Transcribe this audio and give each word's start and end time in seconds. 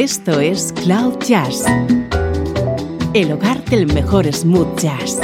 Esto 0.00 0.38
es 0.38 0.72
Cloud 0.84 1.18
Jazz, 1.26 1.64
el 3.14 3.32
hogar 3.32 3.64
del 3.64 3.92
mejor 3.92 4.32
smooth 4.32 4.78
jazz, 4.78 5.18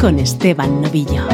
con 0.00 0.18
Esteban 0.18 0.82
Novillo. 0.82 1.28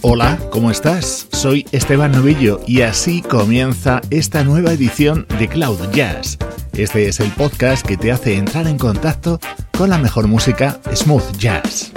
Hola, 0.00 0.40
¿cómo 0.50 0.72
estás? 0.72 1.28
Soy 1.30 1.64
Esteban 1.70 2.10
Novillo 2.10 2.60
y 2.66 2.80
así 2.80 3.22
comienza 3.22 4.00
esta 4.10 4.42
nueva 4.42 4.72
edición 4.72 5.24
de 5.38 5.46
Cloud 5.46 5.78
Jazz. 5.92 6.36
Este 6.72 7.08
es 7.08 7.20
el 7.20 7.30
podcast 7.32 7.86
que 7.86 7.96
te 7.96 8.12
hace 8.12 8.36
entrar 8.36 8.66
en 8.66 8.78
contacto 8.78 9.40
con 9.76 9.90
la 9.90 9.98
mejor 9.98 10.28
música 10.28 10.78
smooth 10.94 11.36
jazz. 11.38 11.92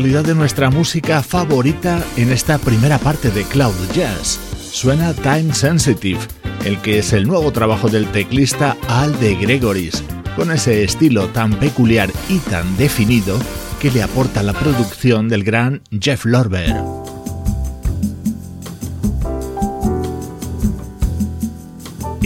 Actualidad 0.00 0.24
de 0.24 0.34
nuestra 0.34 0.70
música 0.70 1.22
favorita 1.22 2.02
en 2.16 2.32
esta 2.32 2.56
primera 2.56 2.96
parte 2.96 3.30
de 3.30 3.44
Cloud 3.44 3.74
Jazz. 3.92 4.40
Suena 4.72 5.12
Time 5.12 5.52
Sensitive, 5.52 6.20
el 6.64 6.78
que 6.78 7.00
es 7.00 7.12
el 7.12 7.28
nuevo 7.28 7.52
trabajo 7.52 7.90
del 7.90 8.06
teclista 8.10 8.78
Al 8.88 9.20
de 9.20 9.34
Gregoris, 9.34 10.02
con 10.36 10.52
ese 10.52 10.84
estilo 10.84 11.28
tan 11.28 11.52
peculiar 11.52 12.10
y 12.30 12.38
tan 12.38 12.78
definido 12.78 13.38
que 13.78 13.90
le 13.90 14.02
aporta 14.02 14.42
la 14.42 14.54
producción 14.54 15.28
del 15.28 15.44
gran 15.44 15.82
Jeff 15.90 16.24
Lorber. 16.24 16.99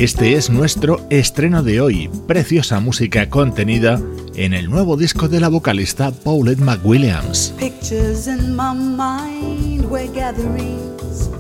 Este 0.04 0.34
es 0.34 0.50
nuestro 0.50 1.00
estreno 1.08 1.62
de 1.62 1.80
hoy, 1.80 2.10
preciosa 2.26 2.78
música 2.78 3.30
contenida 3.30 3.98
en 4.34 4.52
el 4.52 4.68
nuevo 4.68 4.98
disco 4.98 5.28
de 5.28 5.40
la 5.40 5.48
vocalista 5.48 6.10
Paulette 6.10 6.60
McWilliams. 6.60 7.54
Pictures 7.58 8.26
in 8.26 8.54
my 8.54 8.74
mind 8.74 9.90
where 9.90 10.06
gatherings 10.08 11.30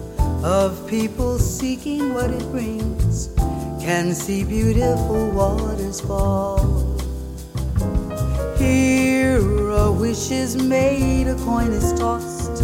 of 0.42 0.72
people 0.88 1.38
seeking 1.38 2.14
what 2.14 2.30
it 2.30 2.42
brings 2.52 3.28
can 3.84 4.14
see 4.14 4.44
beautiful 4.44 5.30
waters 5.34 6.00
fall. 6.00 6.96
Here 8.58 9.40
a 9.72 9.92
wish 9.92 10.30
is 10.30 10.56
made, 10.56 11.28
a 11.28 11.34
coin 11.44 11.70
is 11.70 11.92
tossed. 11.98 12.62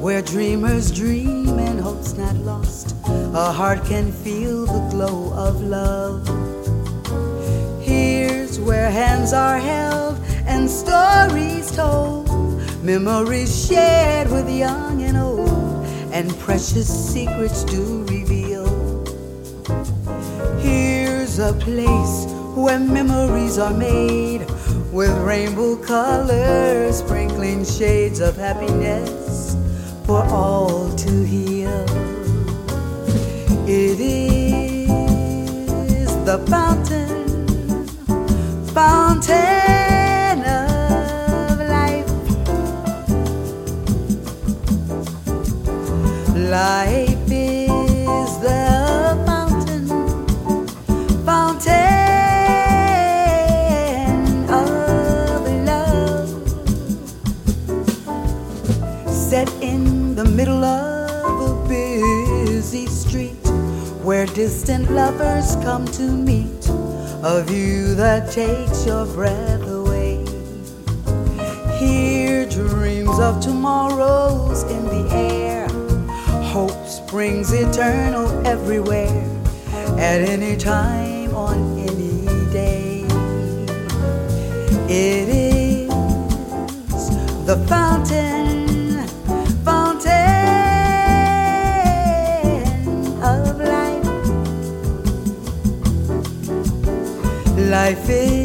Where 0.00 0.22
dreamers 0.22 0.90
dream 0.90 1.58
and 1.58 1.78
hope's 1.78 2.16
not 2.16 2.34
lost, 2.36 2.91
a 3.34 3.50
heart 3.50 3.82
can 3.86 4.12
feel 4.12 4.66
the 4.66 4.88
glow 4.90 5.32
of 5.32 5.62
love. 5.62 6.26
Here's 7.82 8.60
where 8.60 8.90
hands 8.90 9.32
are 9.32 9.58
held 9.58 10.18
and 10.46 10.68
stories 10.68 11.74
told, 11.74 12.28
memories 12.84 13.66
shared 13.66 14.30
with 14.30 14.50
young 14.50 15.02
and 15.02 15.16
old, 15.16 15.86
and 16.12 16.30
precious 16.40 16.86
secrets 16.86 17.64
do 17.64 18.04
reveal. 18.04 18.66
Here's 20.58 21.38
a 21.38 21.54
place 21.54 22.26
where 22.54 22.78
memories 22.78 23.56
are 23.56 23.72
made 23.72 24.44
with 24.92 25.16
rainbow 25.22 25.76
colors, 25.76 26.98
sprinkling 26.98 27.64
shades 27.64 28.20
of 28.20 28.36
happiness 28.36 29.56
for 30.04 30.22
all 30.24 30.94
to 30.96 31.24
heal. 31.24 32.21
It 33.64 34.00
is 34.00 34.90
the 36.24 36.38
fountain, 36.50 37.46
fountain 38.74 40.42
of 40.44 41.58
life. 41.70 42.10
Life 46.36 46.81
distant 64.34 64.90
lovers 64.90 65.56
come 65.56 65.84
to 65.84 66.02
meet, 66.02 66.66
a 67.22 67.42
view 67.46 67.94
that 67.94 68.32
takes 68.32 68.86
your 68.86 69.04
breath 69.04 69.68
away. 69.68 70.24
Here, 71.78 72.46
dreams 72.46 73.18
of 73.18 73.40
tomorrows 73.42 74.62
in 74.64 74.84
the 74.86 75.06
air, 75.14 75.68
hope 76.44 76.86
springs 76.86 77.52
eternal 77.52 78.46
everywhere, 78.46 79.22
at 79.98 80.22
any 80.22 80.56
time 80.56 81.34
on 81.34 81.78
any 81.78 82.24
day. 82.52 83.04
It 84.88 85.28
is 85.28 85.88
the 87.44 87.62
fountain, 87.68 88.51
Life 97.82 98.08
is 98.10 98.41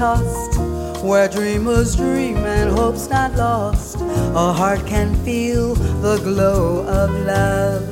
tossed. 0.00 0.58
Where 1.04 1.28
dreamers 1.28 1.94
dream 1.94 2.38
and 2.38 2.70
hope's 2.70 3.10
not 3.10 3.34
lost. 3.34 3.96
A 4.00 4.50
heart 4.50 4.86
can 4.86 5.14
feel 5.26 5.74
the 5.74 6.16
glow 6.24 6.86
of 7.00 7.10
love. 7.26 7.84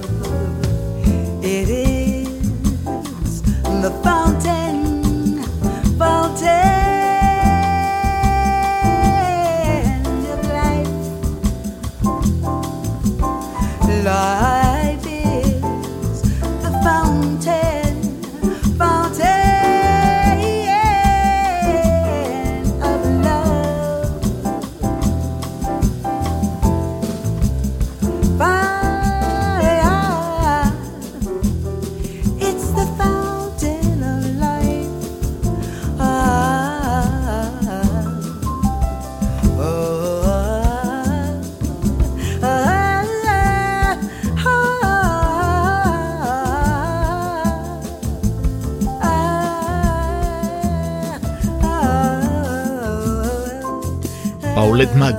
It 1.44 1.68
is 1.68 3.42
the 3.84 3.92
fountain, 4.02 4.27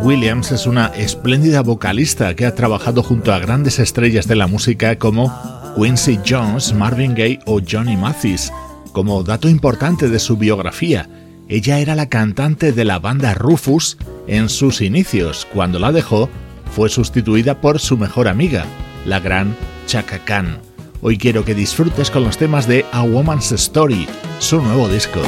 McWilliams 0.09 0.51
es 0.51 0.65
una 0.65 0.87
espléndida 0.87 1.61
vocalista 1.61 2.35
que 2.35 2.47
ha 2.47 2.55
trabajado 2.55 3.03
junto 3.03 3.31
a 3.31 3.37
grandes 3.37 3.77
estrellas 3.77 4.27
de 4.27 4.35
la 4.35 4.47
música 4.47 4.97
como 4.97 5.31
Quincy 5.75 6.19
Jones, 6.27 6.73
Marvin 6.73 7.13
Gaye 7.13 7.37
o 7.45 7.59
Johnny 7.61 7.95
Mathis. 7.95 8.51
Como 8.91 9.21
dato 9.21 9.47
importante 9.47 10.09
de 10.09 10.17
su 10.17 10.35
biografía, 10.35 11.07
ella 11.47 11.77
era 11.77 11.93
la 11.93 12.09
cantante 12.09 12.71
de 12.71 12.85
la 12.85 12.97
banda 12.97 13.35
Rufus 13.35 13.99
en 14.25 14.49
sus 14.49 14.81
inicios. 14.81 15.47
Cuando 15.53 15.77
la 15.77 15.91
dejó, 15.91 16.27
fue 16.71 16.89
sustituida 16.89 17.61
por 17.61 17.77
su 17.77 17.95
mejor 17.95 18.27
amiga, 18.27 18.65
la 19.05 19.19
gran 19.19 19.55
Chaka 19.85 20.25
Khan. 20.25 20.57
Hoy 21.03 21.19
quiero 21.19 21.45
que 21.45 21.53
disfrutes 21.53 22.09
con 22.09 22.23
los 22.23 22.35
temas 22.39 22.67
de 22.67 22.83
A 22.91 23.03
Woman's 23.03 23.51
Story, 23.51 24.07
su 24.39 24.59
nuevo 24.59 24.89
disco. 24.89 25.21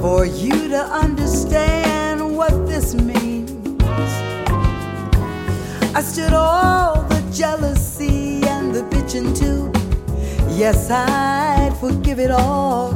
For 0.00 0.24
you 0.24 0.68
to 0.68 0.82
understand 0.82 2.34
what 2.34 2.66
this 2.66 2.94
means. 2.94 3.50
I 5.94 6.00
stood 6.00 6.32
all 6.32 7.02
the 7.02 7.20
jealousy 7.30 8.42
and 8.44 8.74
the 8.74 8.82
bitching 8.84 9.36
too. 9.38 9.70
Yes, 10.56 10.90
I'd 10.90 11.76
forgive 11.78 12.18
it 12.18 12.30
all 12.30 12.94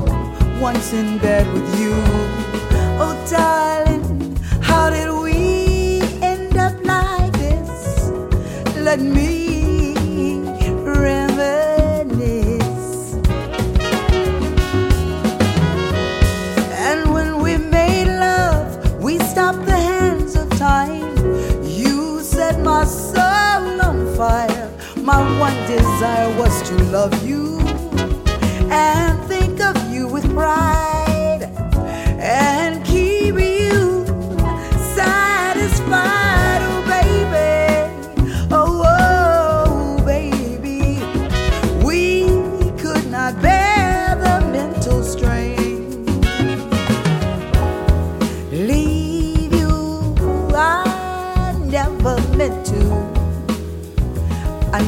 once 0.61 0.94
in 0.94 1.18
bed 1.18 1.46
with 1.52 1.68
you. 1.78 1.92
Oh, 2.99 3.14
darling, 3.30 4.37
how 4.62 4.88
did 4.88 5.11
we 5.12 6.00
end 6.23 6.56
up 6.56 6.73
like 6.84 7.32
this? 7.34 8.11
Let 8.76 9.00
me 9.00 9.34
My 25.04 25.20
one 25.38 25.54
desire 25.66 26.34
was 26.38 26.62
to 26.70 26.82
love 26.84 27.12
you 27.26 27.58
and 28.70 29.23
think 29.28 29.61
of 29.61 29.76
you 29.92 30.08
with 30.08 30.25
pride 30.32 30.94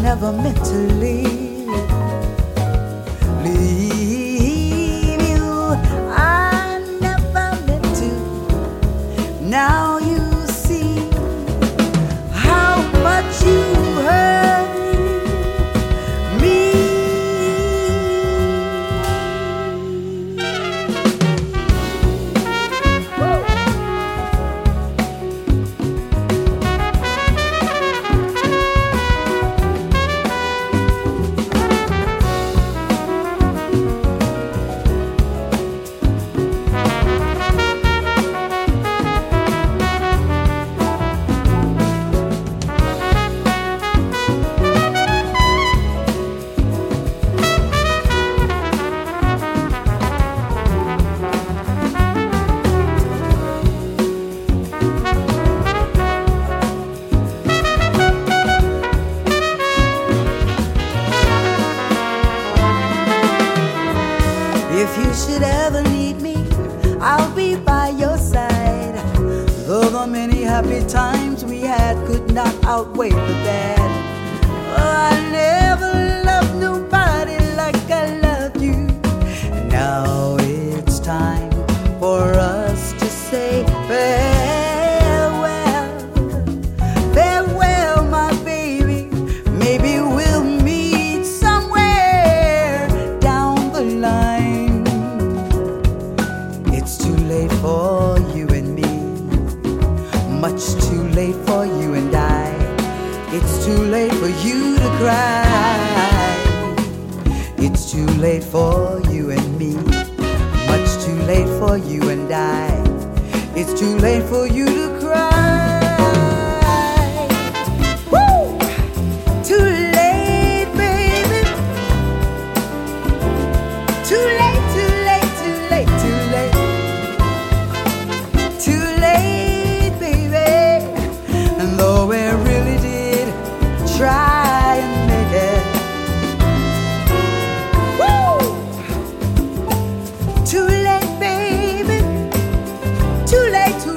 never 0.07 0.31
meant 0.31 0.57
to 0.65 0.77
leave. 1.01 1.36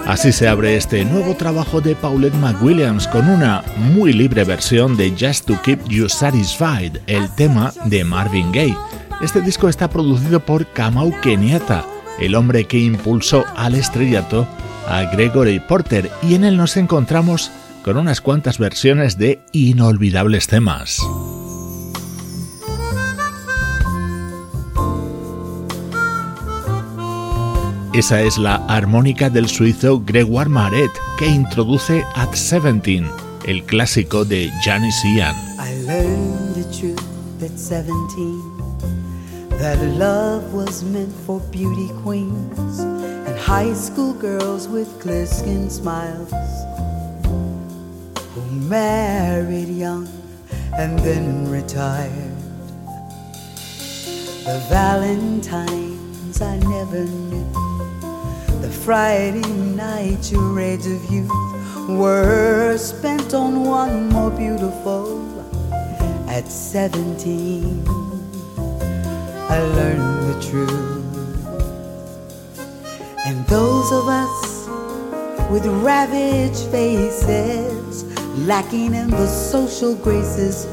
Así 0.09 0.31
se 0.31 0.47
abre 0.47 0.75
este 0.75 1.05
nuevo 1.05 1.35
trabajo 1.35 1.81
de 1.81 1.93
Paulette 1.95 2.33
McWilliams 2.33 3.07
con 3.09 3.29
una 3.29 3.63
muy 3.77 4.11
libre 4.11 4.43
versión 4.43 4.97
de 4.97 5.11
Just 5.11 5.45
to 5.45 5.61
Keep 5.61 5.87
You 5.87 6.09
Satisfied, 6.09 6.97
el 7.05 7.29
tema 7.35 7.71
de 7.85 8.03
Marvin 8.03 8.51
Gaye. 8.51 8.75
Este 9.21 9.39
disco 9.39 9.69
está 9.69 9.87
producido 9.87 10.39
por 10.39 10.65
Kamau 10.65 11.13
Kenyatta, 11.21 11.85
el 12.19 12.33
hombre 12.33 12.65
que 12.65 12.79
impulsó 12.79 13.45
al 13.55 13.75
estrellato 13.75 14.47
a 14.87 15.03
Gregory 15.03 15.59
Porter, 15.59 16.09
y 16.23 16.33
en 16.33 16.43
él 16.43 16.57
nos 16.57 16.75
encontramos 16.75 17.51
con 17.83 17.95
unas 17.95 18.19
cuantas 18.19 18.57
versiones 18.57 19.19
de 19.19 19.41
inolvidables 19.51 20.47
temas. 20.47 21.03
Esa 27.93 28.21
es 28.21 28.37
la 28.37 28.55
armónica 28.67 29.31
del 29.31 29.49
suizo 29.49 30.03
Gregoire 30.05 30.49
Maret 30.49 30.91
que 31.17 31.25
introduce 31.25 32.03
At 32.13 32.35
17, 32.35 33.03
el 33.47 33.63
clásico 33.65 34.25
de 34.25 34.51
Janis 34.63 35.03
Ian. 35.03 35.35
I 35.57 35.73
learned 35.87 36.53
the 36.53 36.65
truth 36.71 37.01
at 37.41 37.57
17 37.57 38.59
that 39.57 39.79
love 39.97 40.53
was 40.53 40.83
meant 40.83 41.11
for 41.25 41.39
beauty 41.51 41.89
queens 42.03 42.79
and 42.79 43.35
high 43.39 43.73
school 43.73 44.13
girls 44.13 44.67
with 44.67 44.87
clear 45.01 45.25
smiles 45.25 46.31
who 48.35 48.41
married 48.51 49.67
young 49.67 50.07
and 50.77 50.99
then 50.99 51.49
retired. 51.49 52.35
The 54.45 54.63
Valentines 54.69 56.39
I 56.39 56.57
never 56.59 57.03
knew 57.03 57.68
The 58.69 58.75
Friday 58.75 59.51
night 59.73 60.31
your 60.31 60.41
charades 60.41 60.85
of 60.85 61.03
youth 61.11 61.31
were 61.89 62.77
spent 62.77 63.33
on 63.33 63.63
one 63.63 64.09
more 64.09 64.29
beautiful. 64.29 65.25
At 66.29 66.47
17, 66.47 67.83
I 69.49 69.59
learned 69.59 70.21
the 70.29 70.37
truth. 70.47 70.69
And 73.25 73.43
those 73.47 73.91
of 73.91 74.07
us 74.07 74.67
with 75.49 75.65
ravaged 75.81 76.69
faces, 76.69 78.03
lacking 78.45 78.93
in 78.93 79.09
the 79.09 79.25
social 79.25 79.95
graces, 79.95 80.67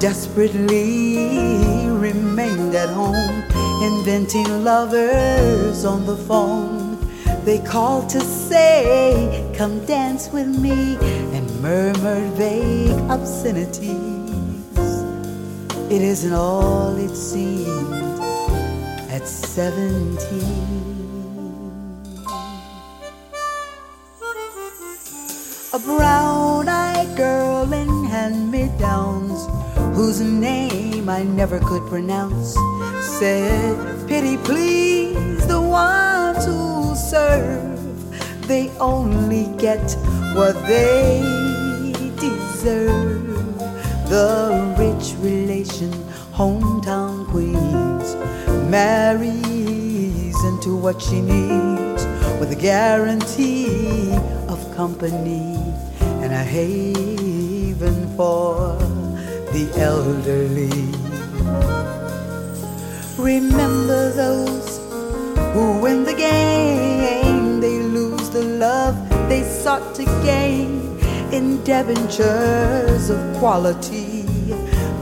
desperately 0.00 1.86
remained 1.90 2.74
at 2.74 2.88
home, 2.88 3.44
inventing 3.84 4.64
lovers 4.64 5.84
on 5.84 6.06
the 6.06 6.16
phone 6.16 6.85
they 7.46 7.60
called 7.60 8.08
to 8.08 8.20
say, 8.20 9.48
Come 9.56 9.86
dance 9.86 10.30
with 10.30 10.48
me, 10.48 10.96
and 11.32 11.48
murmured 11.62 12.32
vague 12.32 12.90
obscenities. 13.08 13.86
It 15.88 16.02
isn't 16.02 16.32
all 16.32 16.96
it 16.96 17.14
seemed 17.14 17.94
at 19.08 19.28
17. 19.28 20.18
A 25.72 25.78
brown 25.78 26.68
eyed 26.68 27.16
girl 27.16 27.72
in 27.72 28.06
hand 28.06 28.50
me 28.50 28.76
downs, 28.76 29.46
whose 29.96 30.20
name 30.20 31.08
I 31.08 31.22
never 31.22 31.60
could 31.60 31.86
pronounce, 31.86 32.56
said, 33.20 34.08
Pity, 34.08 34.36
please, 34.38 35.46
the 35.46 35.60
who 35.60 36.05
serve, 37.10 38.48
they 38.48 38.68
only 38.80 39.46
get 39.58 39.86
what 40.34 40.54
they 40.66 41.22
deserve. 42.18 43.36
the 44.08 44.74
rich 44.78 45.14
relation, 45.18 45.90
hometown 46.32 47.26
queens, 47.26 48.14
marries 48.70 50.38
into 50.50 50.76
what 50.76 51.00
she 51.02 51.20
needs 51.20 52.02
with 52.40 52.50
a 52.52 52.60
guarantee 52.60 54.12
of 54.48 54.58
company 54.76 55.56
and 56.22 56.32
a 56.32 56.44
haven 56.56 57.98
for 58.16 58.76
the 59.54 59.64
elderly. 59.76 60.70
Remember 63.18 64.12
those 64.12 64.65
who 65.56 65.80
win 65.80 66.04
the 66.04 66.12
game, 66.12 67.60
they 67.60 67.78
lose 67.78 68.28
the 68.28 68.42
love 68.42 68.94
they 69.30 69.42
sought 69.42 69.94
to 69.94 70.04
gain 70.22 70.98
in 71.32 71.64
debentures 71.64 73.08
of 73.08 73.20
quality, 73.38 74.26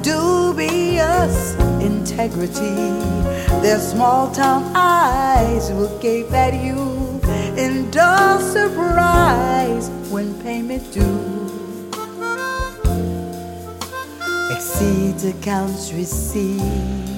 dubious 0.03 1.55
integrity. 1.91 2.77
Their 3.65 3.81
small 3.81 4.31
town 4.31 4.63
eyes 4.77 5.73
will 5.73 5.99
gape 5.99 6.31
at 6.31 6.55
you 6.55 6.79
in 7.65 7.91
dull 7.91 8.39
surprise 8.39 9.91
when 10.13 10.41
payment 10.41 10.85
due. 10.93 11.21
Exceeds 14.55 15.25
accounts 15.25 15.93
received. 15.93 17.14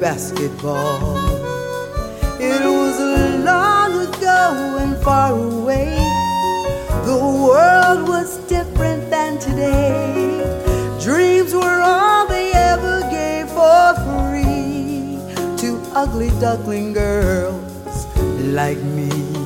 Basketball. 0.00 1.16
It 2.40 2.62
was 2.64 2.98
long 3.44 3.92
ago 4.08 4.78
and 4.80 4.96
far 5.02 5.32
away. 5.32 5.96
The 7.04 7.18
world 7.18 8.08
was 8.08 8.38
different 8.48 9.10
than 9.10 9.38
today. 9.38 10.40
Dreams 11.00 11.52
were 11.52 11.80
all 11.82 12.26
they 12.26 12.52
ever 12.52 13.00
gave 13.10 13.48
for 13.48 13.94
free 14.06 15.18
to 15.62 15.80
ugly 15.94 16.30
duckling 16.40 16.92
girls 16.92 18.06
like 18.54 18.78
me. 18.78 19.37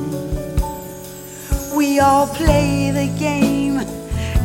We 1.93 1.99
all 1.99 2.25
play 2.25 2.89
the 2.89 3.05
game, 3.19 3.77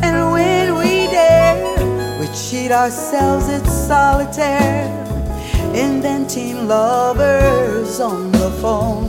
and 0.02 0.32
when 0.32 0.76
we 0.76 1.06
dare, 1.06 1.56
we 2.20 2.26
cheat 2.36 2.70
ourselves, 2.70 3.48
it's 3.48 3.72
solitaire. 3.72 4.84
Inventing 5.74 6.68
lovers 6.68 8.00
on 8.00 8.32
the 8.32 8.50
phone, 8.60 9.08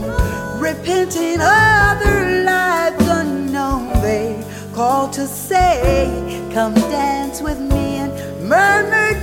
repenting 0.58 1.36
other 1.42 2.42
lives 2.42 3.06
unknown. 3.06 3.92
They 4.00 4.42
call 4.72 5.10
to 5.10 5.26
say, 5.26 6.08
Come 6.50 6.72
dance 6.72 7.42
with 7.42 7.60
me, 7.60 7.98
and 7.98 8.48
murmured 8.48 9.22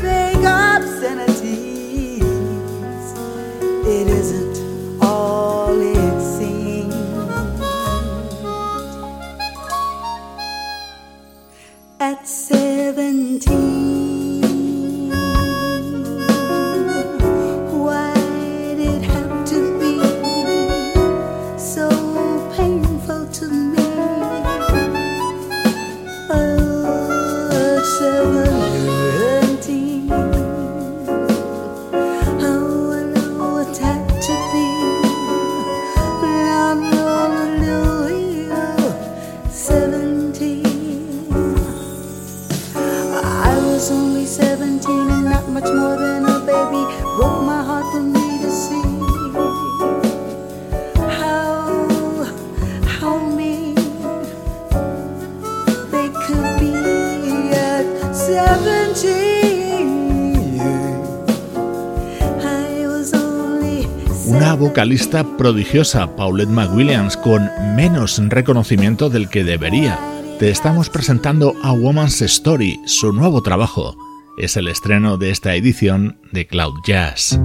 vocalista 64.58 65.24
prodigiosa, 65.38 66.16
Paulette 66.16 66.50
McWilliams, 66.50 67.16
con 67.18 67.50
menos 67.76 68.20
reconocimiento 68.30 69.10
del 69.10 69.30
que 69.30 69.44
debería. 69.44 69.98
Te 70.40 70.50
estamos 70.50 70.90
presentando 70.90 71.54
A 71.64 71.72
Woman's 71.72 72.22
Story, 72.22 72.80
su 72.86 73.12
nuevo 73.12 73.42
trabajo. 73.42 73.96
Es 74.38 74.58
el 74.58 74.68
estreno 74.68 75.18
de 75.18 75.32
esta 75.32 75.56
edición 75.56 76.20
de 76.32 76.48
Cloud 76.48 76.76
Jazz. 76.86 77.40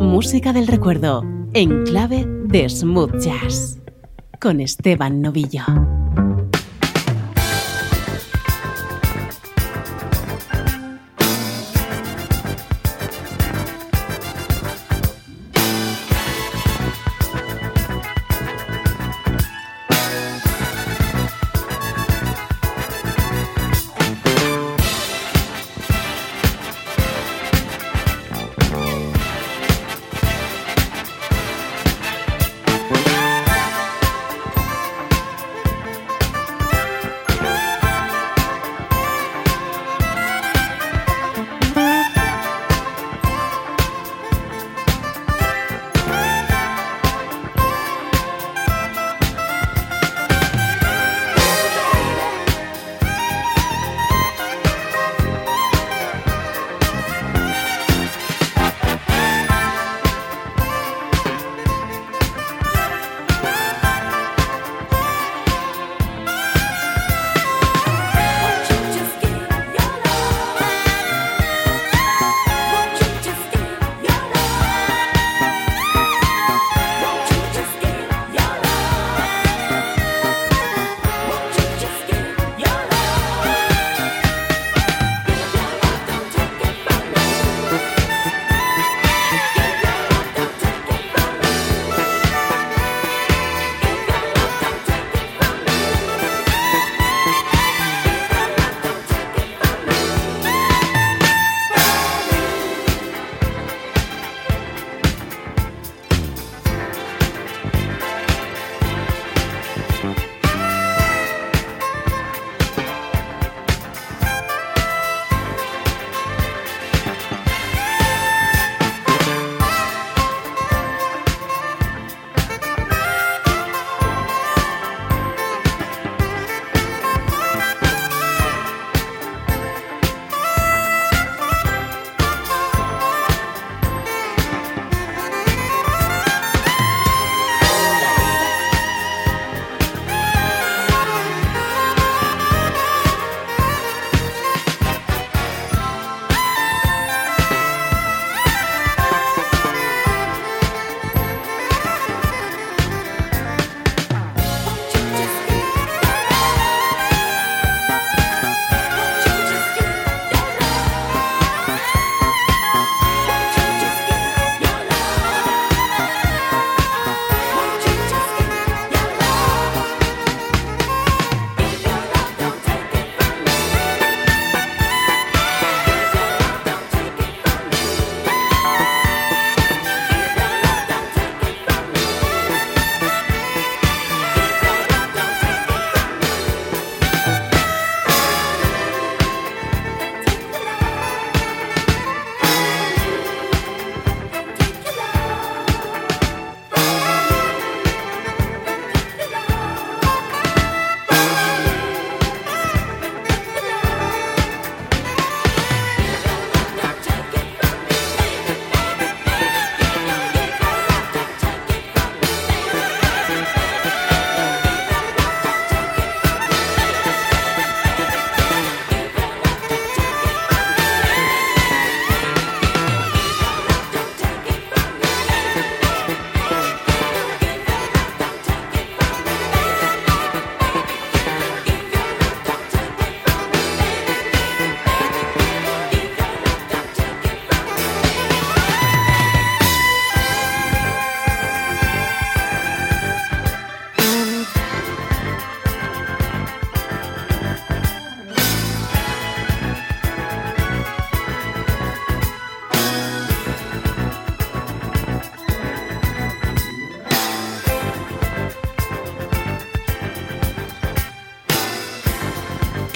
Música 0.00 0.52
del 0.52 0.66
recuerdo, 0.66 1.22
en 1.52 1.84
clave 1.84 2.35
de 2.48 2.68
smooth 2.68 3.18
jazz, 3.20 3.78
con 4.40 4.60
Esteban 4.60 5.20
Novillo. 5.20 6.05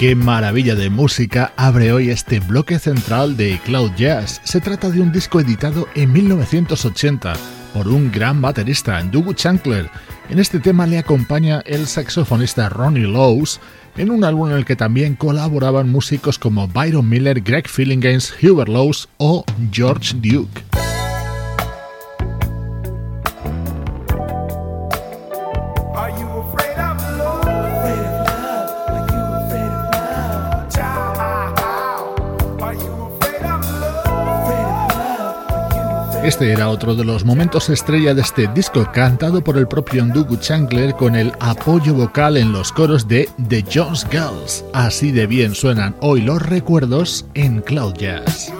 Qué 0.00 0.14
maravilla 0.14 0.74
de 0.74 0.88
música 0.88 1.52
abre 1.58 1.92
hoy 1.92 2.08
este 2.08 2.40
bloque 2.40 2.78
central 2.78 3.36
de 3.36 3.60
Cloud 3.66 3.90
Jazz. 3.98 4.40
Se 4.44 4.58
trata 4.58 4.88
de 4.88 4.98
un 4.98 5.12
disco 5.12 5.40
editado 5.40 5.88
en 5.94 6.10
1980 6.10 7.34
por 7.74 7.86
un 7.86 8.10
gran 8.10 8.40
baterista, 8.40 9.02
Doug 9.02 9.34
Chancler. 9.34 9.90
En 10.30 10.38
este 10.38 10.58
tema 10.58 10.86
le 10.86 10.96
acompaña 10.96 11.62
el 11.66 11.86
saxofonista 11.86 12.70
Ronnie 12.70 13.06
Lowes 13.06 13.60
en 13.98 14.10
un 14.10 14.24
álbum 14.24 14.48
en 14.48 14.56
el 14.56 14.64
que 14.64 14.74
también 14.74 15.16
colaboraban 15.16 15.90
músicos 15.90 16.38
como 16.38 16.66
Byron 16.66 17.06
Miller, 17.06 17.42
Greg 17.42 17.68
Fillinganes, 17.68 18.32
Hubert 18.42 18.70
Lowes 18.70 19.06
o 19.18 19.44
George 19.70 20.14
Duke. 20.14 20.69
Este 36.30 36.52
era 36.52 36.68
otro 36.68 36.94
de 36.94 37.04
los 37.04 37.24
momentos 37.24 37.70
estrella 37.70 38.14
de 38.14 38.20
este 38.20 38.46
disco, 38.46 38.88
cantado 38.94 39.42
por 39.42 39.58
el 39.58 39.66
propio 39.66 40.06
Ndugu 40.06 40.36
Chancler 40.36 40.94
con 40.94 41.16
el 41.16 41.32
apoyo 41.40 41.92
vocal 41.92 42.36
en 42.36 42.52
los 42.52 42.70
coros 42.70 43.08
de 43.08 43.28
The 43.48 43.64
Jones 43.64 44.06
Girls. 44.12 44.64
Así 44.72 45.10
de 45.10 45.26
bien 45.26 45.56
suenan 45.56 45.96
hoy 46.00 46.20
los 46.20 46.40
recuerdos 46.40 47.26
en 47.34 47.60
Cloud 47.62 47.94
Jazz. 47.94 48.52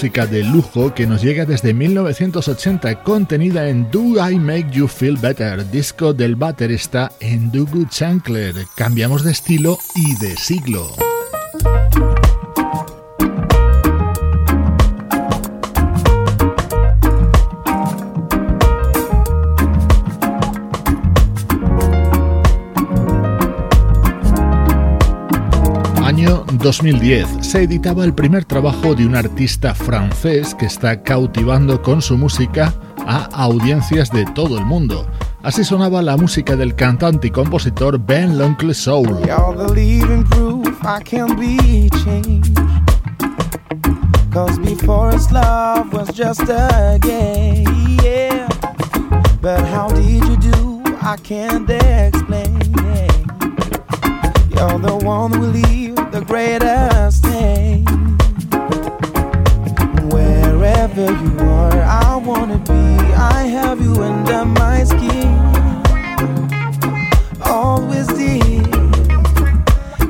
música 0.00 0.24
de 0.26 0.42
lujo 0.42 0.94
que 0.94 1.06
nos 1.06 1.20
llega 1.20 1.44
desde 1.44 1.74
1980, 1.74 3.02
contenida 3.02 3.68
en 3.68 3.90
Do 3.90 4.26
I 4.26 4.38
Make 4.38 4.70
You 4.70 4.88
Feel 4.88 5.18
Better, 5.18 5.70
disco 5.70 6.14
del 6.14 6.36
baterista 6.36 7.12
Endugu 7.20 7.84
Chancler. 7.84 8.54
Cambiamos 8.76 9.24
de 9.24 9.32
estilo 9.32 9.78
y 9.94 10.16
de 10.16 10.38
siglo. 10.38 10.94
2010 26.60 27.26
se 27.40 27.62
editaba 27.62 28.04
el 28.04 28.14
primer 28.14 28.44
trabajo 28.44 28.94
de 28.94 29.06
un 29.06 29.16
artista 29.16 29.74
francés 29.74 30.54
que 30.54 30.66
está 30.66 31.02
cautivando 31.02 31.80
con 31.80 32.02
su 32.02 32.16
música 32.18 32.74
a 33.06 33.24
audiencias 33.32 34.10
de 34.10 34.24
todo 34.26 34.58
el 34.58 34.64
mundo. 34.64 35.06
Así 35.42 35.64
sonaba 35.64 36.02
la 36.02 36.16
música 36.16 36.56
del 36.56 36.74
cantante 36.74 37.28
y 37.28 37.30
compositor 37.30 37.98
Ben 37.98 38.38
Loncle 38.38 38.74
Soul. 38.74 39.08
But 49.42 49.60
how 49.60 49.88
did 49.88 50.22
you 50.22 50.36
do? 50.36 50.82
I 51.00 51.16
can't 51.16 51.70
explain. 51.70 52.60
You're 54.50 54.78
the 54.78 55.00
one 55.02 55.32
who 55.32 55.46
leaves. 55.46 55.99
the 56.20 56.26
greatest 56.26 57.22
thing. 57.24 57.84
Wherever 60.10 61.04
you 61.04 61.38
are, 61.40 61.82
I 61.82 62.16
wanna 62.16 62.58
be. 62.58 62.82
I 63.14 63.44
have 63.44 63.80
you 63.80 63.94
under 64.02 64.44
my 64.44 64.84
skin. 64.84 65.30
Always 67.42 68.06
deep. 68.08 68.66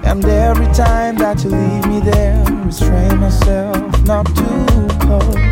And 0.05 0.25
every 0.25 0.73
time 0.75 1.17
that 1.19 1.45
you 1.45 1.51
leave 1.51 1.87
me 1.87 2.01
there, 2.01 2.43
restrain 2.65 3.19
myself 3.19 4.03
not 4.05 4.27
to 4.27 4.97
close. 5.01 5.50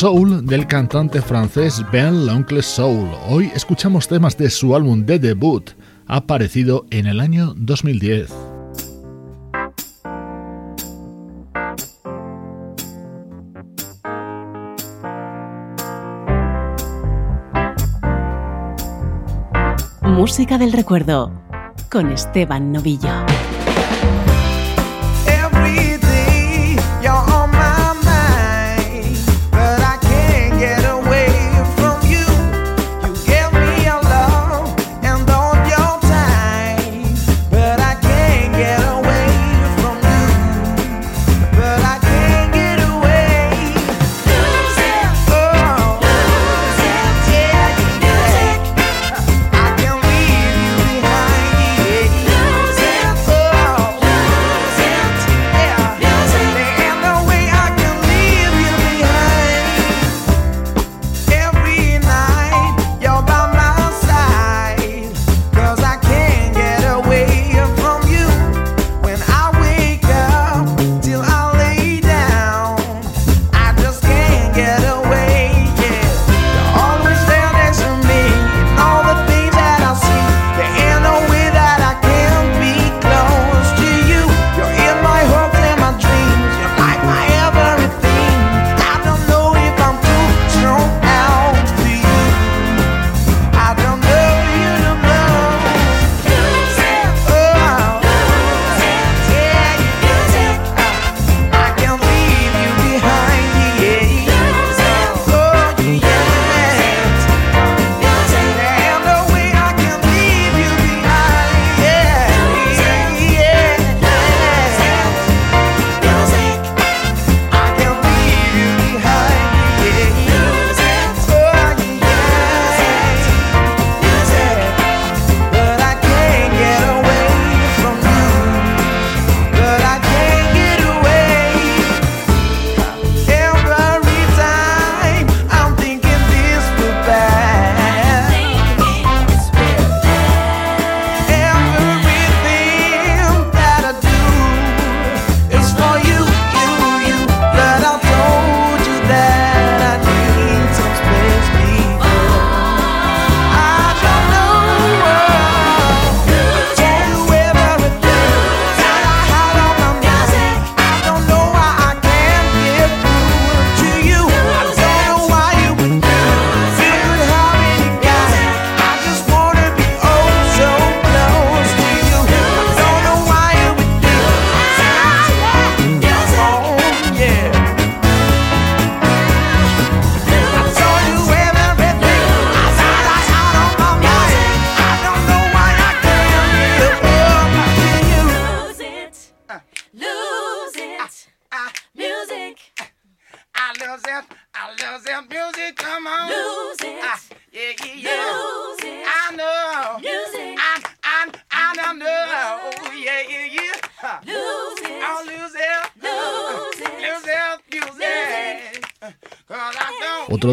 soul 0.00 0.46
del 0.46 0.66
cantante 0.66 1.20
francés 1.20 1.84
Ben 1.92 2.24
L'Oncle 2.24 2.62
Soul. 2.62 3.10
Hoy 3.28 3.52
escuchamos 3.54 4.08
temas 4.08 4.34
de 4.34 4.48
su 4.48 4.74
álbum 4.74 5.04
de 5.04 5.18
debut, 5.18 5.72
aparecido 6.06 6.86
en 6.88 7.06
el 7.06 7.20
año 7.20 7.52
2010. 7.54 8.30
Música 20.00 20.56
del 20.56 20.72
recuerdo 20.72 21.30
con 21.90 22.10
Esteban 22.10 22.72
Novillo. 22.72 23.10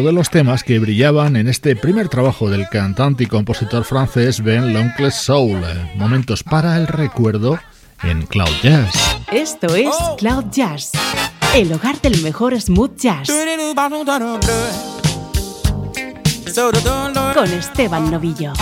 De 0.08 0.14
los 0.14 0.30
temas 0.30 0.64
que 0.64 0.78
brillaban 0.78 1.36
en 1.36 1.48
este 1.48 1.76
primer 1.76 2.08
trabajo 2.08 2.48
del 2.48 2.66
cantante 2.70 3.24
y 3.24 3.26
compositor 3.26 3.84
francés 3.84 4.42
Ben 4.42 4.72
L'Oncle 4.72 5.10
Soul. 5.10 5.60
Momentos 5.96 6.42
para 6.42 6.78
el 6.78 6.86
recuerdo 6.86 7.58
en 8.02 8.24
Cloud 8.24 8.48
Jazz. 8.62 8.94
Esto 9.30 9.74
es 9.74 9.94
Cloud 10.16 10.46
Jazz, 10.50 10.92
el 11.54 11.70
hogar 11.74 12.00
del 12.00 12.22
mejor 12.22 12.58
smooth 12.58 12.96
jazz. 12.96 13.28
Con 17.34 17.52
Esteban 17.52 18.10
Novillo. 18.10 18.52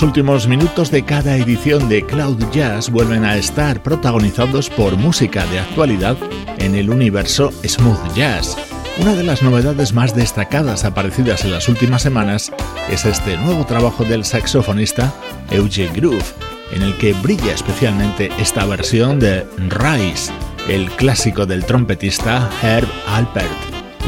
Los 0.00 0.08
últimos 0.08 0.48
minutos 0.48 0.90
de 0.90 1.04
cada 1.04 1.36
edición 1.36 1.90
de 1.90 2.06
Cloud 2.06 2.42
Jazz 2.52 2.88
vuelven 2.88 3.22
a 3.26 3.36
estar 3.36 3.82
protagonizados 3.82 4.70
por 4.70 4.96
música 4.96 5.44
de 5.48 5.58
actualidad 5.58 6.16
en 6.56 6.74
el 6.74 6.88
universo 6.88 7.52
smooth 7.62 8.14
jazz. 8.14 8.56
Una 8.98 9.14
de 9.14 9.24
las 9.24 9.42
novedades 9.42 9.92
más 9.92 10.14
destacadas 10.14 10.86
aparecidas 10.86 11.44
en 11.44 11.52
las 11.52 11.68
últimas 11.68 12.00
semanas 12.00 12.50
es 12.90 13.04
este 13.04 13.36
nuevo 13.36 13.66
trabajo 13.66 14.02
del 14.04 14.24
saxofonista 14.24 15.12
Eugene 15.50 15.92
Groove, 15.92 16.24
en 16.72 16.80
el 16.80 16.96
que 16.96 17.12
brilla 17.12 17.52
especialmente 17.52 18.30
esta 18.38 18.64
versión 18.64 19.20
de 19.20 19.46
Rise, 19.58 20.32
el 20.66 20.90
clásico 20.92 21.44
del 21.44 21.66
trompetista 21.66 22.48
Herb 22.62 22.88
Alpert. 23.06 23.52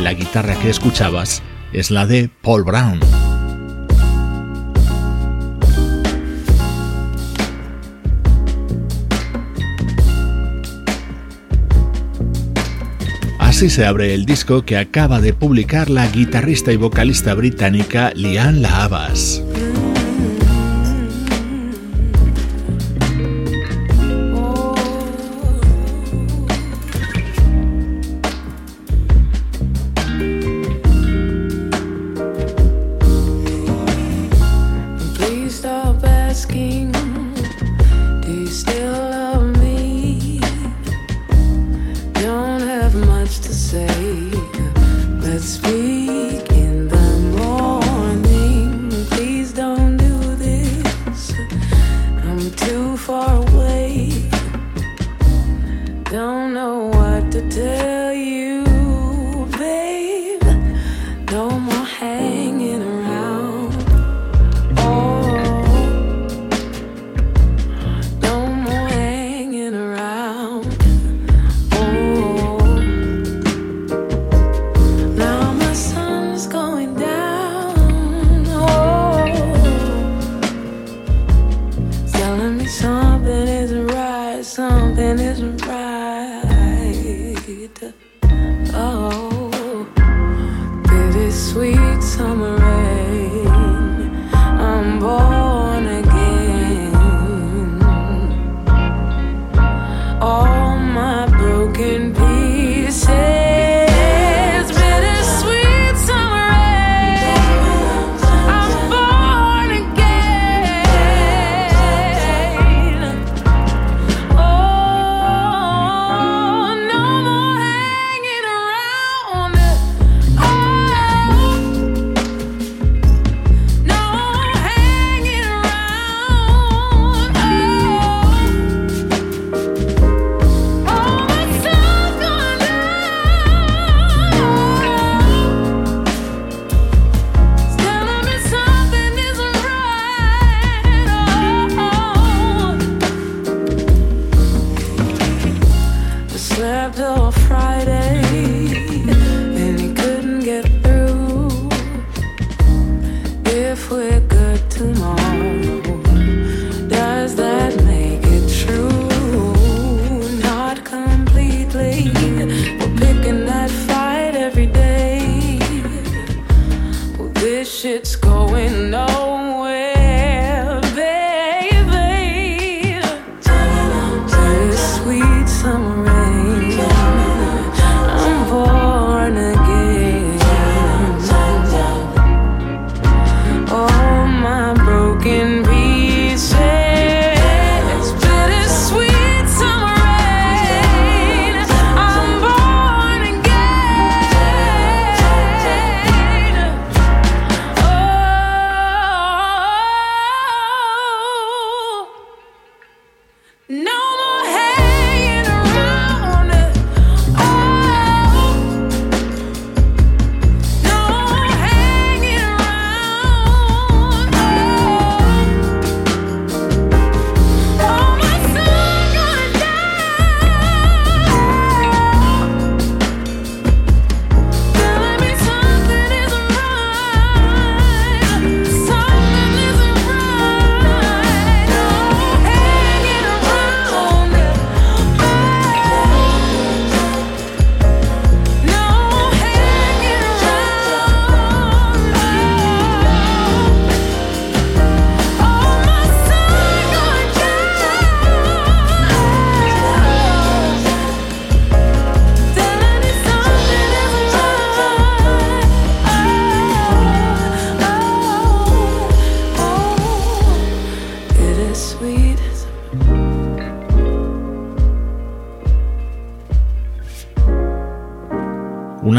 La 0.00 0.14
guitarra 0.14 0.54
que 0.54 0.70
escuchabas 0.70 1.42
es 1.74 1.90
la 1.90 2.06
de 2.06 2.30
Paul 2.40 2.64
Brown. 2.64 3.21
Se 13.68 13.86
abre 13.86 14.12
el 14.12 14.26
disco 14.26 14.64
que 14.64 14.76
acaba 14.76 15.20
de 15.20 15.32
publicar 15.32 15.88
la 15.88 16.08
guitarrista 16.08 16.72
y 16.72 16.76
vocalista 16.76 17.32
británica 17.32 18.12
Lian 18.12 18.60
Lahavas. 18.60 19.40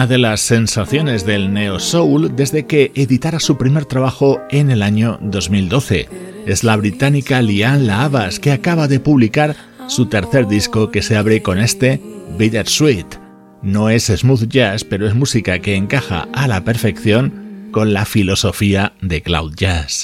Una 0.04 0.08
de 0.08 0.18
las 0.18 0.41
sensaciones 0.41 1.26
del 1.26 1.54
neo 1.54 1.80
soul 1.80 2.36
desde 2.36 2.66
que 2.66 2.91
editara 2.93 3.39
su 3.39 3.58
primer 3.58 3.86
trabajo 3.86 4.41
en 4.49 4.70
el 4.70 4.82
año 4.82 5.18
2012. 5.22 6.10
Es 6.45 6.66
la 6.66 6.76
británica 6.76 7.41
Liane 7.41 7.86
Lahavas 7.86 8.38
que 8.38 8.51
acaba 8.51 8.89
de 8.89 8.99
publicar 8.99 9.56
su 9.88 10.08
tercer 10.08 10.49
disco 10.49 10.91
que 10.91 11.01
se 11.01 11.16
abre 11.16 11.41
con 11.41 11.58
este 11.58 12.01
Bitter 12.38 12.68
Sweet. 12.68 13.16
No 13.62 13.89
es 13.89 14.08
smooth 14.08 14.49
jazz, 14.49 14.84
pero 14.84 15.08
es 15.08 15.16
música 15.16 15.60
que 15.60 15.78
encaja 15.78 16.28
a 16.34 16.49
la 16.49 16.66
perfección 16.66 17.70
con 17.72 17.93
la 17.93 18.04
filosofía 18.04 18.91
de 18.99 19.22
cloud 19.22 19.54
jazz. 19.56 20.01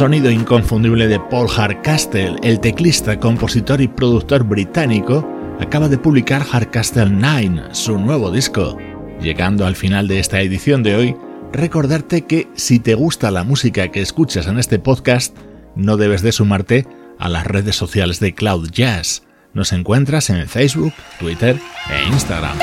Sonido 0.00 0.30
inconfundible 0.30 1.08
de 1.08 1.20
Paul 1.20 1.46
Hardcastle, 1.46 2.36
el 2.42 2.58
teclista, 2.58 3.20
compositor 3.20 3.82
y 3.82 3.86
productor 3.86 4.44
británico, 4.44 5.28
acaba 5.60 5.90
de 5.90 5.98
publicar 5.98 6.42
Hardcastle 6.42 7.10
9, 7.10 7.64
su 7.72 7.98
nuevo 7.98 8.30
disco. 8.30 8.78
Llegando 9.20 9.66
al 9.66 9.76
final 9.76 10.08
de 10.08 10.18
esta 10.18 10.40
edición 10.40 10.82
de 10.82 10.94
hoy, 10.94 11.16
recordarte 11.52 12.22
que 12.22 12.48
si 12.54 12.78
te 12.78 12.94
gusta 12.94 13.30
la 13.30 13.44
música 13.44 13.88
que 13.88 14.00
escuchas 14.00 14.46
en 14.46 14.58
este 14.58 14.78
podcast, 14.78 15.36
no 15.76 15.98
debes 15.98 16.22
de 16.22 16.32
sumarte 16.32 16.86
a 17.18 17.28
las 17.28 17.46
redes 17.46 17.76
sociales 17.76 18.20
de 18.20 18.32
Cloud 18.32 18.70
Jazz. 18.70 19.24
Nos 19.52 19.70
encuentras 19.74 20.30
en 20.30 20.48
Facebook, 20.48 20.94
Twitter 21.18 21.60
e 21.90 22.08
Instagram. 22.10 22.56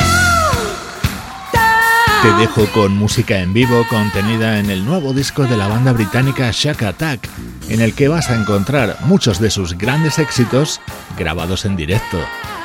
Te 2.22 2.34
dejo 2.34 2.66
con 2.74 2.98
música 2.98 3.40
en 3.40 3.54
vivo 3.54 3.86
contenida 3.90 4.60
en 4.60 4.72
el 4.72 4.84
nuevo 4.84 5.14
disco 5.14 5.44
de 5.44 5.56
la 5.56 5.68
banda 5.68 5.94
británica 5.94 6.50
Shack 6.52 6.82
Attack, 6.84 7.30
en 7.70 7.80
el 7.80 7.94
que 7.94 8.08
vas 8.08 8.32
a 8.32 8.36
encontrar 8.36 8.98
muchos 9.02 9.40
de 9.40 9.52
sus 9.52 9.78
grandes 9.78 10.18
éxitos 10.18 10.82
grabados 11.16 11.66
en 11.66 11.76
directo. 11.76 12.18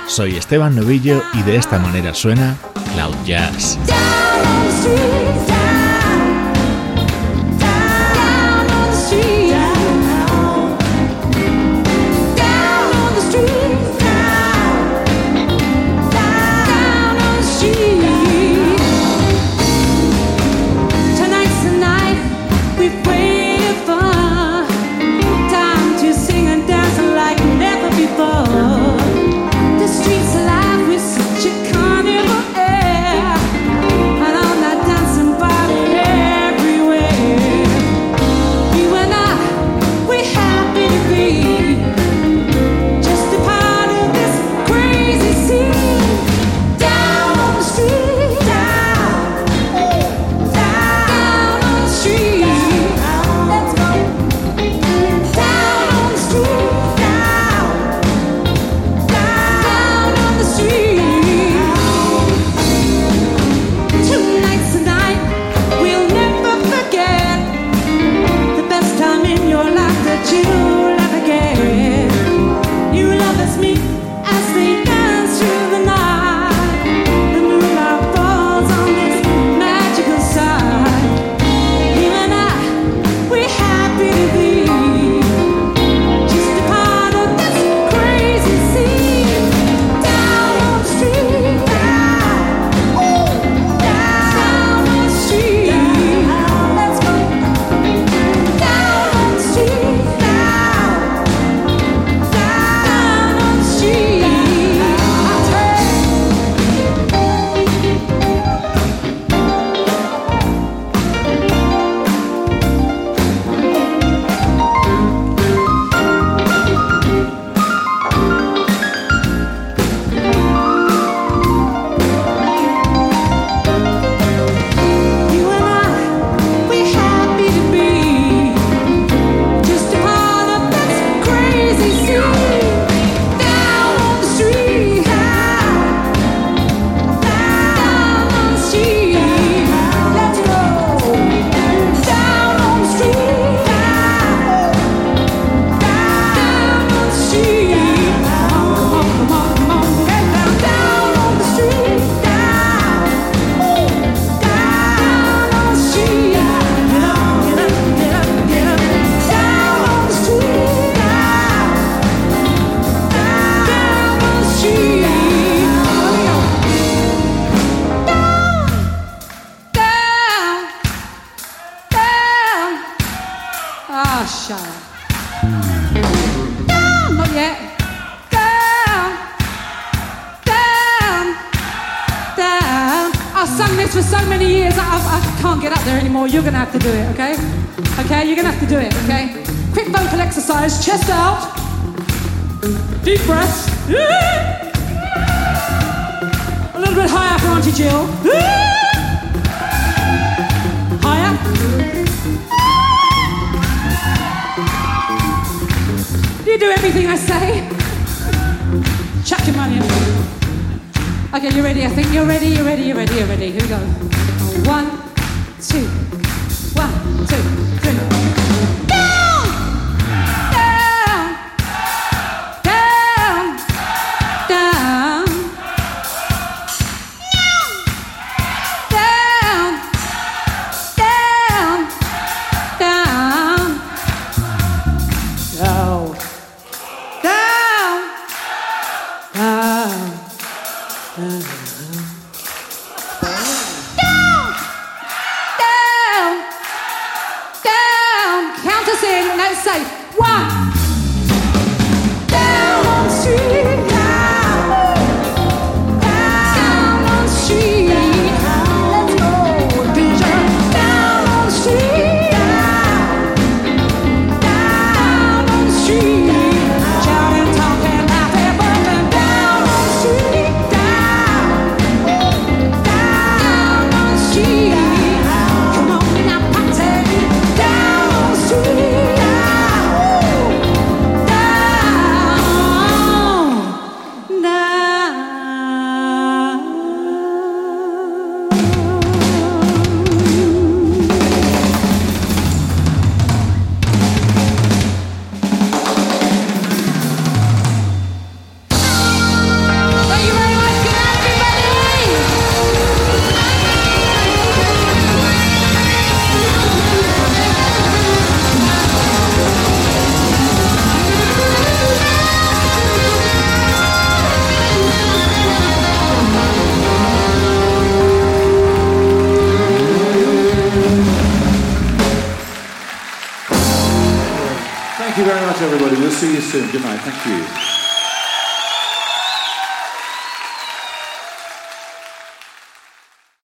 Soy 0.08 0.36
Esteban 0.36 0.74
Novillo 0.74 1.22
y 1.34 1.42
de 1.42 1.56
esta 1.56 1.78
manera 1.78 2.14
suena 2.14 2.56
Cloud 2.94 3.16
Jazz. 3.26 3.78